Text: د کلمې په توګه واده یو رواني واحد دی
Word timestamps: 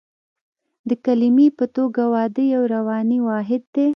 د 0.89 0.91
کلمې 1.05 1.47
په 1.57 1.65
توګه 1.75 2.03
واده 2.13 2.43
یو 2.53 2.63
رواني 2.75 3.19
واحد 3.27 3.63
دی 3.73 3.87